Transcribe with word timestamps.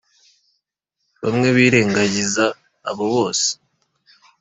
bamwe 1.21 1.47
birengagiza 1.57 2.45
abo 2.89 3.05
bose 3.13 3.49